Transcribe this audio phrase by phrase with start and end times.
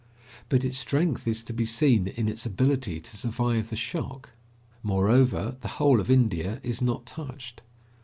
[0.49, 4.31] But its strength is to be seen in its ability to survive the shock.
[4.81, 7.61] Moreover, the whole of India is not touched.